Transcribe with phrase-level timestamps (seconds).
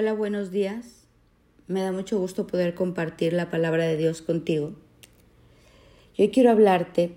[0.00, 1.08] Hola, buenos días.
[1.66, 4.76] Me da mucho gusto poder compartir la palabra de Dios contigo.
[6.16, 7.16] Yo quiero hablarte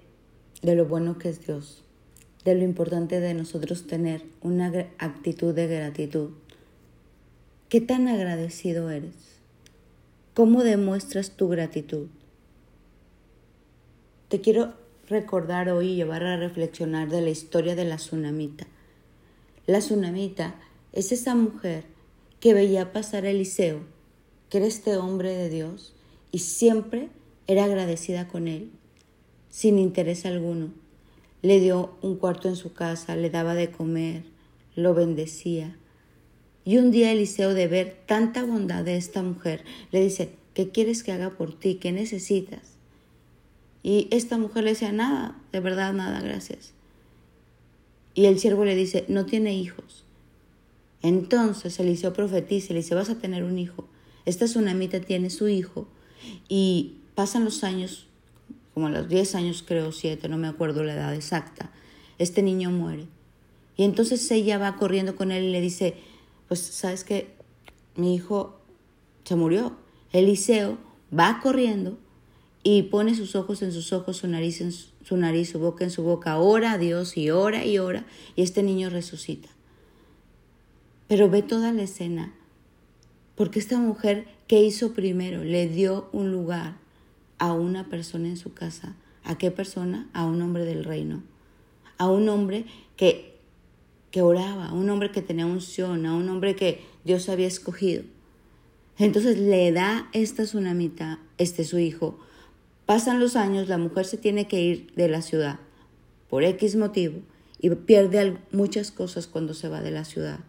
[0.63, 1.83] de lo bueno que es Dios,
[2.43, 6.31] de lo importante de nosotros tener una actitud de gratitud.
[7.69, 9.37] ¿Qué tan agradecido eres?
[10.33, 12.07] ¿Cómo demuestras tu gratitud?
[14.27, 14.73] Te quiero
[15.07, 18.65] recordar hoy y llevar a reflexionar de la historia de la tsunamita.
[19.67, 20.55] La tsunamita
[20.93, 21.90] es esa mujer
[22.41, 23.81] que veía pasar a Eliseo,
[24.49, 25.93] que era este hombre de Dios,
[26.31, 27.09] y siempre
[27.47, 28.71] era agradecida con él,
[29.49, 30.73] sin interés alguno.
[31.43, 34.23] Le dio un cuarto en su casa, le daba de comer,
[34.75, 35.77] lo bendecía.
[36.65, 41.03] Y un día Eliseo, de ver tanta bondad de esta mujer, le dice, ¿qué quieres
[41.03, 41.75] que haga por ti?
[41.75, 42.73] ¿Qué necesitas?
[43.83, 46.73] Y esta mujer le decía, nada, de verdad nada, gracias.
[48.15, 50.05] Y el siervo le dice, no tiene hijos.
[51.01, 53.87] Entonces Eliseo profetiza, dice, vas a tener un hijo.
[54.25, 55.87] Esta tsunamita tiene su hijo
[56.47, 58.07] y pasan los años,
[58.73, 61.71] como los 10 años creo, 7, no me acuerdo la edad exacta,
[62.19, 63.07] este niño muere.
[63.77, 65.95] Y entonces ella va corriendo con él y le dice,
[66.47, 67.33] pues sabes que
[67.95, 68.59] mi hijo
[69.23, 69.75] se murió.
[70.11, 70.77] Eliseo
[71.17, 71.97] va corriendo
[72.63, 75.89] y pone sus ojos en sus ojos, su nariz en su nariz, su boca en
[75.89, 78.05] su boca, ora a Dios y ora y ora,
[78.35, 79.49] y este niño resucita.
[81.11, 82.31] Pero ve toda la escena,
[83.35, 85.43] porque esta mujer, ¿qué hizo primero?
[85.43, 86.77] Le dio un lugar
[87.37, 88.95] a una persona en su casa.
[89.25, 90.09] ¿A qué persona?
[90.13, 91.21] A un hombre del reino.
[91.97, 92.63] A un hombre
[92.95, 93.35] que,
[94.09, 98.03] que oraba, a un hombre que tenía unción, a un hombre que Dios había escogido.
[98.97, 102.19] Entonces le da esta tsunamita, este su hijo.
[102.85, 105.59] Pasan los años, la mujer se tiene que ir de la ciudad
[106.29, 107.19] por X motivo
[107.59, 110.39] y pierde muchas cosas cuando se va de la ciudad.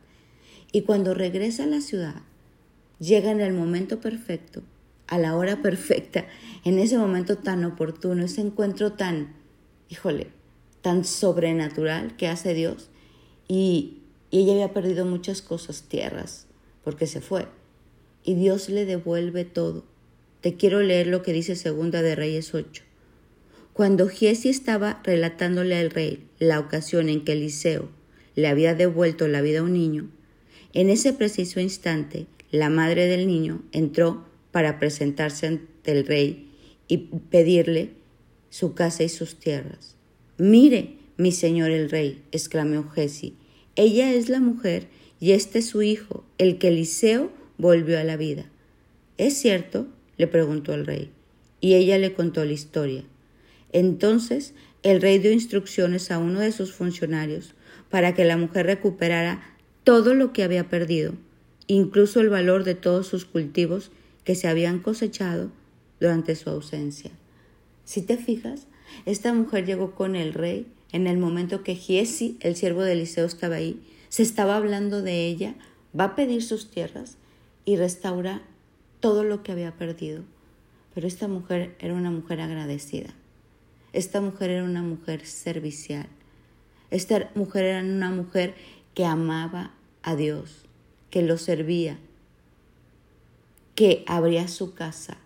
[0.73, 2.23] Y cuando regresa a la ciudad,
[2.99, 4.63] llega en el momento perfecto,
[5.07, 6.27] a la hora perfecta,
[6.65, 9.35] en ese momento tan oportuno, ese encuentro tan,
[9.91, 10.29] híjole,
[10.81, 12.89] tan sobrenatural que hace Dios.
[13.49, 13.99] Y,
[14.31, 16.47] ella había perdido muchas cosas, tierras,
[16.83, 17.49] porque se fue.
[18.25, 19.85] Y Dios le devuelve todo.
[20.41, 22.83] Te quiero leer lo que dice Segunda de Reyes 8.
[23.75, 27.91] Cuando Giesi estaba relatándole al rey la ocasión en que Eliseo
[28.35, 30.09] le había devuelto la vida a un niño,
[30.75, 36.49] en ese preciso instante, la madre del niño entró para presentarse ante el rey
[36.89, 36.99] y
[37.31, 37.91] pedirle
[38.51, 39.97] su casa y sus tierras.
[40.39, 43.33] Mire, mi señor el rey, exclamó Jesse,
[43.77, 44.89] ella es la mujer
[45.21, 48.47] y este es su hijo, el que Eliseo volvió a la vida.
[49.19, 49.87] ¿Es cierto?
[50.19, 51.11] le preguntó el rey,
[51.61, 53.05] y ella le contó la historia.
[53.73, 57.55] Entonces el rey dio instrucciones a uno de sus funcionarios
[57.89, 59.52] para que la mujer recuperara
[59.85, 61.15] todo lo que había perdido,
[61.67, 63.91] incluso el valor de todos sus cultivos
[64.25, 65.51] que se habían cosechado
[66.01, 67.11] durante su ausencia.
[67.85, 68.67] Si te fijas,
[69.07, 73.25] esta mujer llegó con el rey en el momento que Giesi, el siervo de Eliseo,
[73.25, 75.55] estaba ahí, se estaba hablando de ella,
[75.99, 77.17] va a pedir sus tierras
[77.65, 78.43] y restaura
[79.01, 80.23] todo lo que había perdido.
[80.95, 83.15] Pero esta mujer era una mujer agradecida.
[83.93, 86.09] Esta mujer era una mujer servicial.
[86.91, 88.55] Esta mujer era una mujer
[88.95, 89.73] que amaba
[90.03, 90.65] a Dios,
[91.11, 91.99] que lo servía,
[93.75, 95.19] que abría su casa,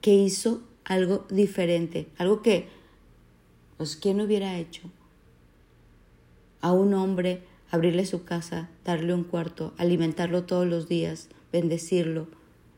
[0.00, 2.68] que hizo algo diferente, algo que,
[3.76, 4.82] pues, ¿quién hubiera hecho?
[6.60, 12.28] A un hombre abrirle su casa, darle un cuarto, alimentarlo todos los días, bendecirlo.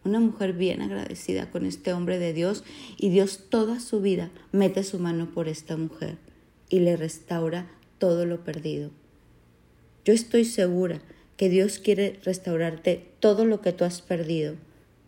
[0.04, 2.64] Una mujer bien agradecida con este hombre de Dios
[2.96, 6.16] y Dios toda su vida mete su mano por esta mujer
[6.68, 8.90] y le restaura todo lo perdido.
[10.08, 11.02] Yo estoy segura
[11.36, 14.54] que Dios quiere restaurarte todo lo que tú has perdido.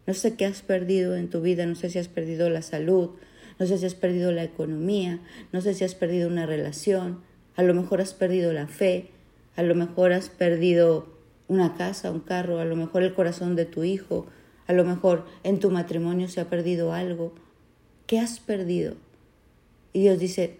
[0.06, 3.12] No sé qué has perdido en tu vida, no sé si has perdido la salud,
[3.59, 5.19] no sé si has perdido la economía,
[5.53, 7.22] no sé si has perdido una relación,
[7.56, 9.09] a lo mejor has perdido la fe,
[9.56, 11.09] a lo mejor has perdido
[11.49, 14.27] una casa, un carro, a lo mejor el corazón de tu hijo,
[14.66, 17.33] a lo mejor en tu matrimonio se ha perdido algo.
[18.07, 18.97] ¿Qué has perdido?
[19.95, 20.59] Y Dios dice,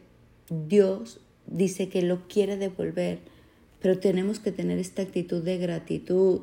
[0.49, 3.19] Dios dice que lo quiere devolver
[3.81, 6.43] pero tenemos que tener esta actitud de gratitud.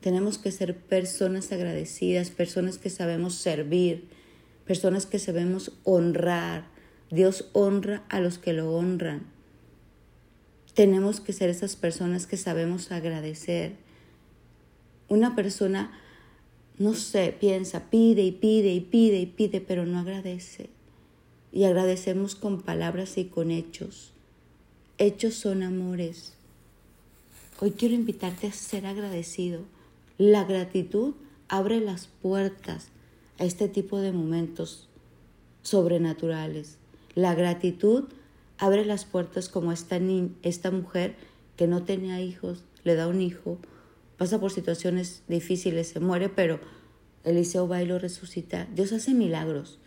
[0.00, 4.08] Tenemos que ser personas agradecidas, personas que sabemos servir,
[4.66, 6.66] personas que sabemos honrar.
[7.10, 9.22] Dios honra a los que lo honran.
[10.74, 13.74] Tenemos que ser esas personas que sabemos agradecer.
[15.08, 15.92] Una persona,
[16.78, 20.70] no sé, piensa, pide y pide y pide y pide, pero no agradece.
[21.52, 24.12] Y agradecemos con palabras y con hechos.
[24.96, 26.32] Hechos son amores.
[27.64, 29.60] Hoy quiero invitarte a ser agradecido.
[30.18, 31.14] La gratitud
[31.46, 32.88] abre las puertas
[33.38, 34.88] a este tipo de momentos
[35.62, 36.78] sobrenaturales.
[37.14, 38.08] La gratitud
[38.58, 40.00] abre las puertas como esta,
[40.42, 41.14] esta mujer
[41.54, 43.58] que no tenía hijos, le da un hijo,
[44.16, 46.58] pasa por situaciones difíciles, se muere, pero
[47.22, 48.66] Eliseo va y lo resucita.
[48.74, 49.78] Dios hace milagros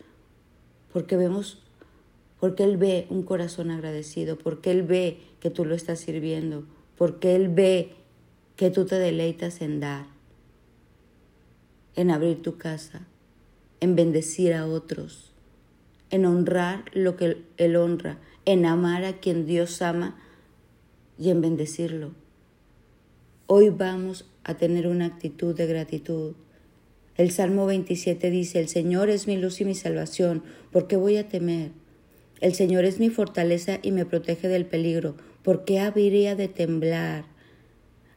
[0.94, 1.62] porque vemos,
[2.40, 6.64] porque Él ve un corazón agradecido, porque Él ve que tú lo estás sirviendo,
[6.98, 7.92] porque Él ve
[8.56, 10.06] que tú te deleitas en dar,
[11.96, 13.08] en abrir tu casa,
[13.80, 15.32] en bendecir a otros,
[16.10, 20.18] en honrar lo que Él honra, en amar a quien Dios ama
[21.18, 22.12] y en bendecirlo.
[23.48, 26.34] Hoy vamos a tener una actitud de gratitud.
[27.18, 31.18] El Salmo 27 dice, el Señor es mi luz y mi salvación, ¿por qué voy
[31.18, 31.72] a temer?
[32.42, 35.16] El Señor es mi fortaleza y me protege del peligro,
[35.46, 37.26] ¿por qué habría de temblar?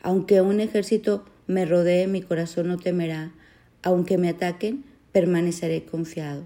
[0.00, 3.34] Aunque un ejército me rodee, mi corazón no temerá.
[3.82, 6.44] Aunque me ataquen, permaneceré confiado.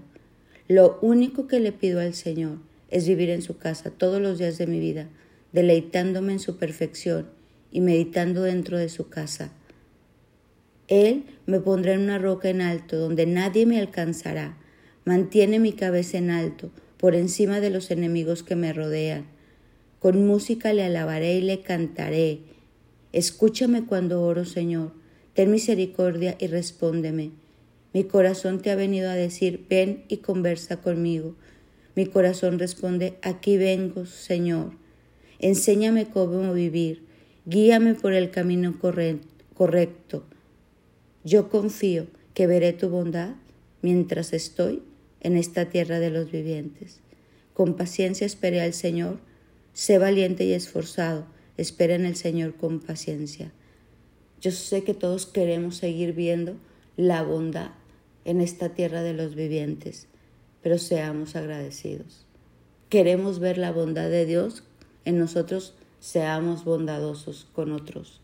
[0.67, 2.57] Lo único que le pido al Señor
[2.89, 5.07] es vivir en su casa todos los días de mi vida,
[5.53, 7.29] deleitándome en su perfección
[7.71, 9.53] y meditando dentro de su casa.
[10.89, 14.57] Él me pondrá en una roca en alto, donde nadie me alcanzará.
[15.05, 19.32] Mantiene mi cabeza en alto, por encima de los enemigos que me rodean.
[20.03, 22.39] Con música le alabaré y le cantaré.
[23.13, 24.91] Escúchame cuando oro, Señor.
[25.33, 27.31] Ten misericordia y respóndeme.
[27.93, 31.37] Mi corazón te ha venido a decir, ven y conversa conmigo.
[31.95, 34.73] Mi corazón responde, aquí vengo, Señor.
[35.39, 37.03] Enséñame cómo vivir,
[37.45, 38.77] guíame por el camino
[39.53, 40.25] correcto.
[41.23, 43.35] Yo confío que veré tu bondad
[43.81, 44.83] mientras estoy
[45.21, 46.99] en esta tierra de los vivientes.
[47.53, 49.19] Con paciencia esperé al Señor,
[49.73, 51.25] sé valiente y esforzado,
[51.57, 53.51] espera en el Señor con paciencia.
[54.41, 56.55] Yo sé que todos queremos seguir viendo
[56.97, 57.71] la bondad
[58.25, 60.07] en esta tierra de los vivientes
[60.63, 62.25] pero seamos agradecidos.
[62.89, 64.63] Queremos ver la bondad de Dios
[65.05, 68.21] en nosotros, seamos bondadosos con otros.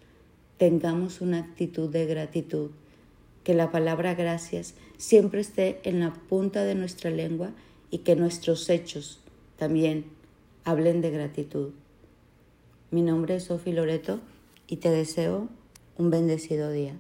[0.58, 2.72] Tengamos una actitud de gratitud.
[3.44, 7.52] Que la palabra gracias siempre esté en la punta de nuestra lengua
[7.92, 9.20] y que nuestros hechos
[9.58, 10.06] también
[10.64, 11.72] hablen de gratitud.
[12.92, 14.20] Mi nombre es Sofi Loreto
[14.68, 15.48] y te deseo
[15.98, 16.96] un bendecido día.